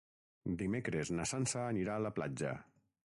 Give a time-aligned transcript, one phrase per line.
[0.61, 2.57] Dimecres na Sança anirà a la platja.